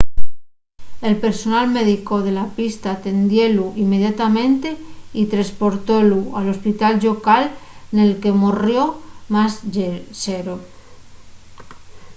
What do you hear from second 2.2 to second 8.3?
de la pista atendiólu inmediatamente y tresportólu al hospital llocal nel